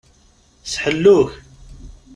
[0.61, 1.31] S ḥellu-k.